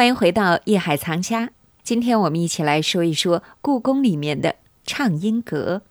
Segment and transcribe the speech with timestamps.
[0.00, 1.50] 欢迎回到夜海藏家。
[1.82, 5.82] 今天我们一起来说一说故宫里面的畅音阁。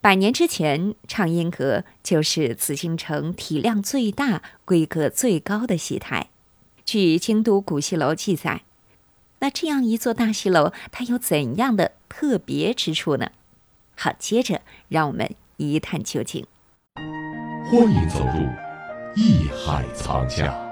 [0.00, 6.30] 百年之前，畅音阁就是紫禁城体量最大、规格最高的戏台。
[6.84, 8.62] 据京都古戏楼记载，
[9.38, 13.30] 那这样一座大戏楼，它有怎样的特别之处呢？
[13.94, 16.44] 好，接着让我们一探究竟。
[17.70, 18.42] 欢迎走入
[19.14, 20.71] 艺海藏家。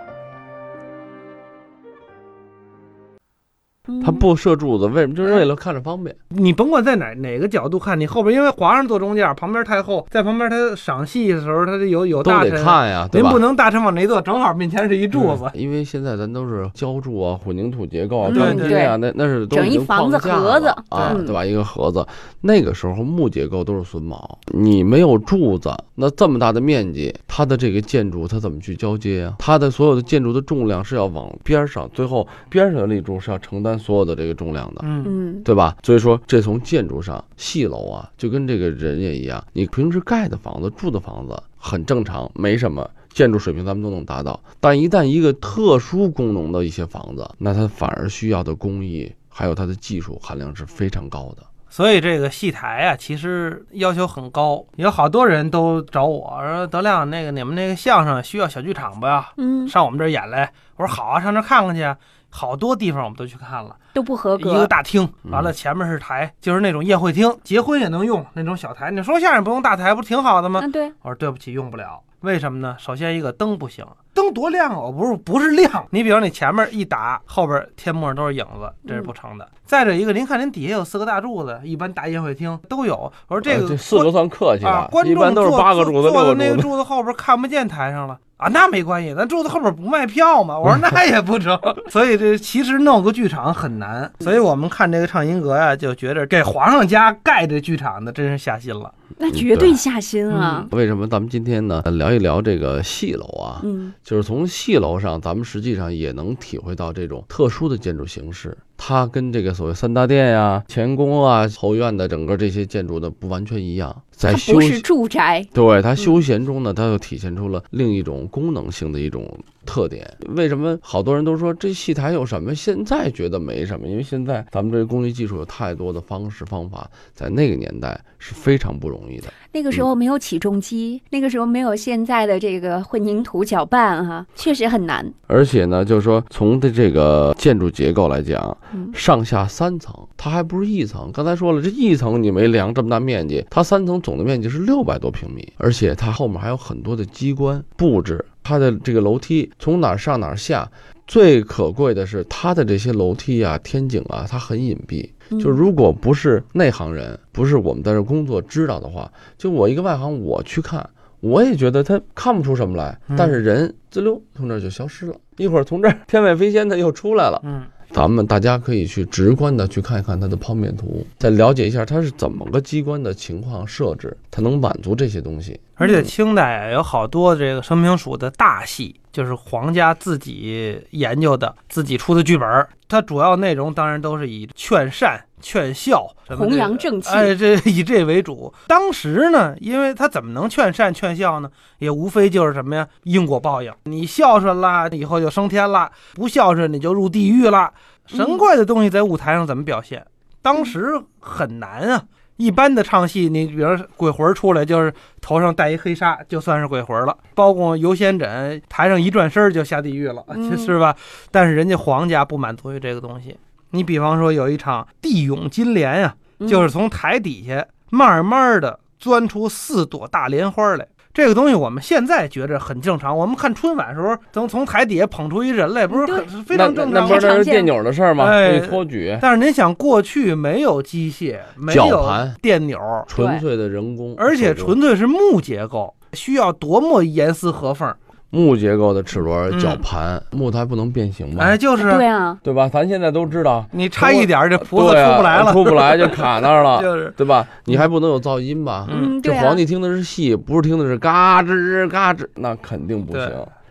[4.05, 5.15] 他不设柱子，为什么？
[5.15, 6.15] 就是为了看着方便。
[6.29, 12.53] 你甭管在哪哪个角度看，你后边因为皇上坐中间，旁边太后在旁边，他赏戏的时候，他得有有都大臣。
[12.53, 13.29] 得看呀，对吧？
[13.29, 15.45] 您不能大臣往那一坐，正好面前是一柱子。
[15.55, 21.45] 因为现在咱都是浇筑啊、混凝土结构啊、嗯钢筋啊，那那是都整一房子盒子啊，对对吧？
[21.45, 22.07] 一个盒子，
[22.41, 29.37] 那个时候木结构都是榫卯，你没有柱子，那这么大的面积，它的这个建筑它怎么去交接啊？
[29.39, 34.81] 它的所有的建筑的重量是要往边上，最后边上的立柱是要承担所有的这个重量的。
[34.83, 35.77] 嗯，嗯，对吧？
[35.85, 44.41] 所以说，这从建筑上，戏楼啊，就跟这个人也一样，你平时盖的房子、住的房子很正常，没什么建筑水平，咱们都能达到。
[44.59, 51.45] 但一旦一个特殊功能的一些房子，那它反而需要的工艺还有它的技术含量是非常高的。
[51.71, 54.63] 所以这个戏台啊，其实要求很高。
[54.75, 59.33] 有好多人都找我说：“德亮，那个你们那个相声需要小剧场吧？
[59.37, 61.97] 嗯，上我们这儿演来。”我说：“好啊，上这儿看看去啊。”
[62.33, 63.77] 好多地方我们都去看了。
[63.93, 64.67] 都不合格一个。
[64.67, 68.91] 大厅，嗯完了前面是台，就是那种宴会厅，结婚也能用那种小台。
[68.91, 70.61] 你说相声不用大台，不挺好的吗？
[70.63, 72.01] 嗯，对，我说对不起，用不了。
[72.21, 72.77] 为什么呢？
[72.79, 74.79] 首先一个灯不行，灯多亮啊！
[74.79, 79.49] 我不是不是亮，你比如你前面一打，后边天幕上都是影子，这是不成的。
[79.65, 83.11] 再者一个，您看您底下有四个大柱子，一般大宴会厅都有。
[83.29, 86.39] 我说这呃个四个算客气啊了，，一观众坐般都是八个柱子、坐坐六个柱子。
[86.39, 88.19] 在那个柱子后边看不见台上了。
[88.41, 90.59] 啊，那没关系，咱柱子后边不卖票嘛。
[90.59, 94.11] 我说那也不成， 所以这其实弄个剧场很难。
[94.21, 98.93] 所以我们看这个畅音阁呀，就觉得给皇上家盖这剧场的真是下心了。
[99.19, 100.67] 那绝对下心啊。
[100.71, 103.61] 为什么咱们今天呢聊一聊这个戏楼啊？
[103.63, 115.43] 嗯就是从戏楼上，咱们实际上也能体会到这种特殊的建筑形式，它跟这个所谓三大殿呀、前宫啊、后院的整个这些建筑的不完全一样，在不是住宅。
[115.55, 119.27] 对它休闲中呢，它又体现出了另一种功能性的一种
[119.65, 120.07] 特点。
[120.37, 122.55] 为什么好多人都说这戏台有什么？
[122.55, 129.29] 现在觉得没什么，因为现在咱们这个工艺技术有太多的方式方法，在那个年代是非常不容易的。
[129.53, 135.11] 那个时候没有起重机，那个时候没有现在的这个混凝土搅拌哈、确实很难。
[135.27, 141.11] 而且呢，就是说从的这个建筑结构来讲嗯，上下三层，它还不是一层。
[141.15, 150.71] 刚才说了，这一层你没量这么大面积，它三层总的面积是六百多平米，而且它后面还有很多的机关布置，它的这个楼梯从哪儿上哪儿下。
[151.07, 155.09] 最可贵的是它的这些楼梯啊、天井啊，它很隐蔽。
[155.31, 160.89] 嗯就如果不是内行人，不是我们在这工作知道的话，就我一个外行，我去看，
[161.21, 162.97] 我也觉得他看不出什么来。
[163.09, 167.41] 嗯但是人滋溜从这儿就消失了，一会儿从这儿天外飞仙的又出来了。
[167.45, 175.59] 嗯，咱们大家可以去直观的去看一看它的剖面图，再了解一下它是怎么个机关的情况设置，它能满足这些东西。
[175.81, 182.69] 而且清代啊有好多这个生平署的大戏，就是皇家自己研究的、自己出的剧本儿。
[182.87, 188.53] 它主要内容当然都是以劝善、劝孝、什么弘这个扬正气哎，这 以这为主。
[188.67, 191.51] 当时呢，因为他怎么能劝善劝孝呢？
[191.79, 193.73] 也无非就是什么呀，因果报应。
[193.85, 197.73] 你孝顺了，以后就升天了；不孝顺，你就入地狱了。
[198.05, 200.07] 神怪的东西在舞台上怎么表现？
[200.43, 202.05] 当时很难啊。
[202.41, 204.91] 一般的唱戏，你比如说鬼魂出来，就是
[205.21, 207.15] 头上戴一黑纱，就算是鬼魂了。
[207.35, 210.97] 包括游仙枕，台上一转身就下地狱了，嗯 是吧？
[211.31, 213.37] 但是人家皇家不满足于这个东西。
[213.73, 220.89] 你比方说有一场地涌金莲呀、嗯就是从台底下慢慢的钻出四朵大莲花来。
[221.13, 223.17] 这个东西我们现在觉着很正常。
[223.17, 227.09] 我们看春晚的时候，从从台底下捧出一人来，不是很非常正常吗？
[227.09, 228.25] 那那不是那是电钮的事儿吗？
[228.27, 232.79] 哎可以托举，但是您想，过去没有机械，没绞有盘电钮，
[233.09, 237.93] 纯粹的人工，而且纯粹是木结构，需要多么严丝合缝。
[238.31, 241.43] 木结构的齿轮嗯绞盘，木它还不能变形吗？
[241.45, 242.69] 哎，就是对啊，对吧？
[242.69, 247.47] 咱现在都知道，你差一点儿，这菩萨出不来了，出不来就卡那儿了， 就是对吧？
[247.65, 248.87] 你还不能有噪音吧？
[248.91, 253.31] 嗯，这皇帝听的是戏，不是听的是嘎吱嘎吱，那肯定不行。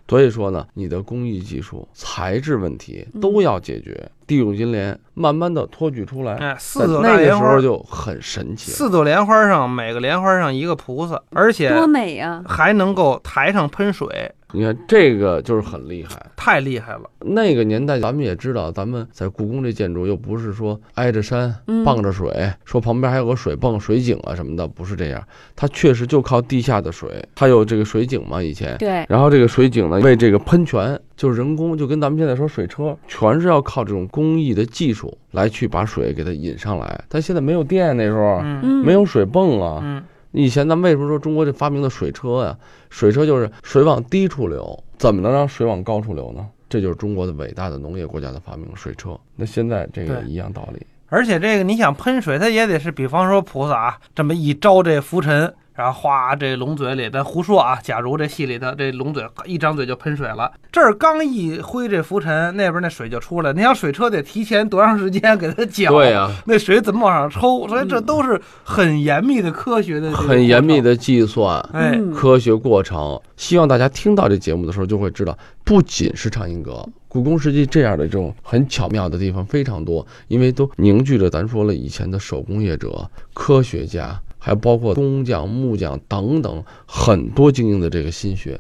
[0.10, 4.10] 所以说呢，你的工艺技术、材质问题嗯都要解决。
[4.26, 8.72] 地涌金莲慢慢的托举出来，哎，四在朵那个时大莲花候，就很神奇。
[8.72, 12.44] 四朵莲花上每个莲花上一个菩萨，而且多美呀！
[12.48, 16.26] 还能够台上喷水，你看这个就是很厉害。
[16.36, 17.02] 太厉害了。
[17.20, 25.22] 那个年代，咱们也知道，咱们在故宫这建筑又不是说挨着山嗯傍着水，说旁边还有个水泵、水井啊什么的，不是这样。
[25.56, 28.76] 它确实就靠地下的水，它有这个水井嘛，以前。
[28.78, 37.04] 对，然后这个水井呢，为这个喷泉就是人工，就跟咱们现在说水车，全是要靠这种工艺的技术来去把水给它引上来。
[37.08, 39.82] 但现在没有电，那时候嗯嗯，没有水泵啊。
[39.84, 42.58] 嗯以前咱们为什么说中国这发明的水车呀？
[42.90, 46.46] 水车就是水往低处流，怎么能让水往高处流呢？
[46.70, 49.20] 这就是中国的伟大的农业国家的发明——水车。
[49.36, 50.86] 那现在这个一样道理。
[51.08, 63.54] 而且这个你想喷水，它也得是，比方说菩萨啊，这么一招这浮尘，然后哗，这龙嘴里咱胡说啊，假如这戏里头这龙嘴一张嘴就喷水了，这儿刚一挥这浮尘，那边那水就出来。
[63.54, 65.90] 你想水车得提前多长时间给它搅？
[65.92, 67.66] 对呀、那水怎么往上抽？
[67.70, 70.82] 所以这都是很严密的科学的，很严密。
[70.82, 71.60] 的计算。
[71.74, 88.60] 哎，嗯科学过程，希望大家听到这节目的时候就会知道，不仅是畅音阁，故宫实际这样的这种很巧妙的地方非常多，因为都凝聚着咱说了以前的手工业者、科学家，还包括工匠、木匠等等很多精英的这个心血。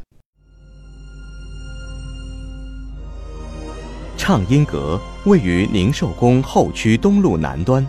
[4.17, 7.87] 畅音阁位于宁寿宫后区东路南端，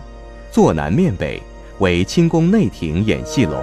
[0.49, 1.39] 坐南面北，
[1.79, 3.57] 为清宫内廷演戏楼。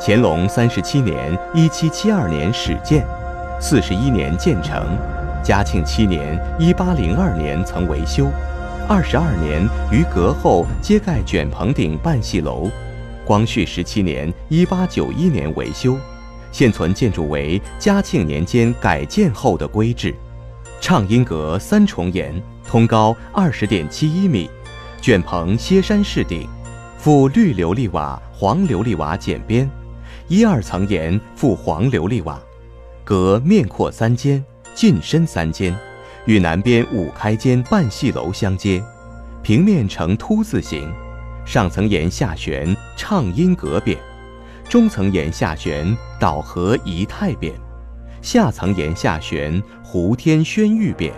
[0.00, 3.06] 乾隆三十七年（一七七二年）始建，
[3.60, 4.98] 四十一年建成。
[5.44, 8.26] 嘉庆七年（一八零二年）曾维修，
[8.88, 12.70] 二十二年于阁后揭盖卷棚顶半戏楼。
[13.30, 15.96] 光绪十七年（一八九一年）维修，
[16.50, 20.12] 现存建筑为嘉庆年间改建后的规制。
[20.80, 22.34] 畅音阁三重檐，
[22.66, 24.50] 通高二十点七一米，
[25.00, 26.48] 卷棚歇山式顶，
[27.00, 29.70] 覆绿琉璃瓦、黄琉璃瓦剪边，
[30.26, 32.36] 一二层檐覆黄琉璃瓦。
[33.04, 34.44] 阁面阔三间，
[34.74, 35.72] 进深三间，
[36.24, 38.82] 与南边五开间半戏楼相接，
[39.40, 40.92] 平面呈凸字形，
[41.50, 43.96] 上层檐下悬畅音阁匾，
[44.68, 45.84] 中层檐下悬
[46.20, 47.50] 岛河仪态匾。
[48.22, 51.10] 下层檐下悬胡天宣谕匾，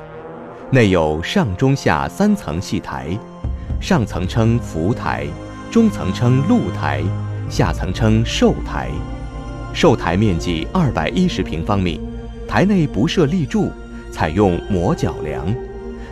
[0.71, 3.09] 内有上中下三层戏台，
[3.79, 5.27] 上层称福台，
[5.71, 7.03] 中层称露台，
[7.51, 8.89] 下层称寿台。
[9.75, 12.01] 寿台面积二百一十平方米，
[12.49, 13.71] 台内不设立柱，
[14.11, 15.45] 采用磨角梁。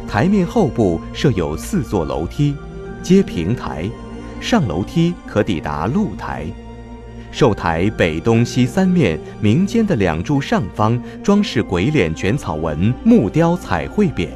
[0.07, 2.55] 台面后部设有四座楼梯，
[3.03, 3.89] 皆平台，
[4.41, 6.45] 上楼梯可抵达露台。
[7.31, 14.29] 寿台北、东、西三面明间的两柱上方装饰鬼脸卷草纹木雕彩绘匾，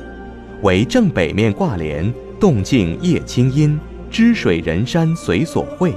[0.62, 3.77] 为正北面挂联“动静夜清音，
[4.11, 5.93] 知水人山随所会，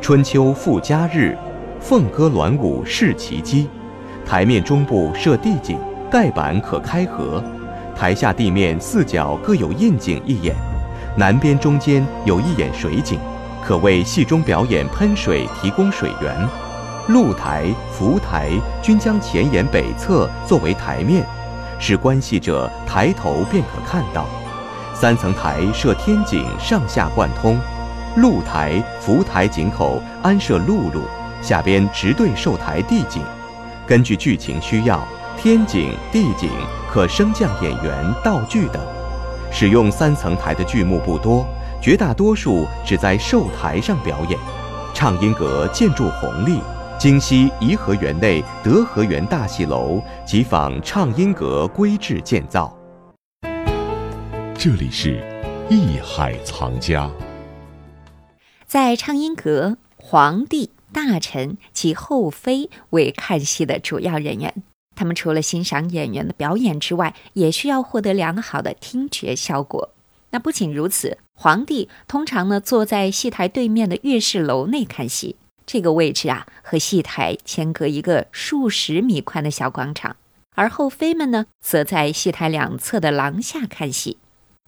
[0.00, 1.36] 春秋复佳日，
[1.78, 3.68] 凤歌鸾舞是奇机”。
[4.24, 5.78] 台面中部设地井，
[6.10, 7.44] 盖板可开合，
[7.94, 10.54] 台下地面四角各有印井一眼，
[11.18, 13.18] 南边中间有一眼水井。
[13.62, 16.48] 可为戏中表演喷水提供水源，
[17.08, 18.50] 露台、浮台
[18.82, 21.24] 均将前檐北侧作为台面，
[21.78, 24.26] 使观戏者抬头便可看到。
[24.94, 27.58] 三层台设天井，上下贯通。
[28.16, 31.02] 露台、浮台井口安设露露，
[31.40, 33.22] 下边直对寿台地井。
[33.86, 35.00] 根据剧情需要，
[35.38, 36.50] 天井、地井
[36.90, 38.82] 可升降演员、道具等。
[39.52, 41.46] 使用三层台的剧目不多。
[41.82, 44.38] 绝大多数只在寿台上表演。
[44.94, 46.60] 畅音阁建筑宏丽，
[46.98, 52.76] 京西颐和园内德和园大戏楼即仿畅音阁规制建造。
[54.54, 55.24] 这里是
[55.70, 57.10] 艺海藏家。
[58.66, 64.52] 在畅音阁，皇帝、大臣及后妃为看戏的主要人员。
[64.94, 69.88] 他们除了欣赏演员的表演之外，也需要获得良好的听觉效果。
[70.32, 80.16] 那不仅如此，皇帝通常呢坐在戏台对面的乐事楼内看戏，这个位置啊和戏台间隔一个数十米宽的小广场，
[80.54, 84.18] 而后妃们呢则在戏台两侧的廊下看戏。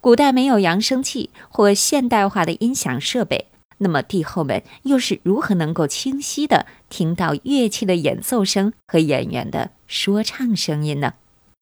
[0.00, 11.12] 古代没有扬声器或现代化的音响设备，那么帝后们又是如何能够清晰地听到乐器的演奏声和演员的说唱声音呢？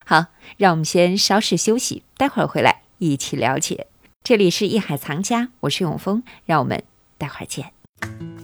[0.05, 3.87] 好，让我们先稍事休息，待会儿回来一起了解。
[4.31, 6.81] 这里是艺海藏家，我是永峰，让我们
[7.17, 7.73] 待会儿见。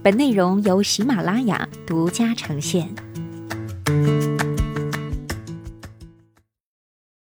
[0.04, 2.94] 本内容由喜马拉雅独家呈现。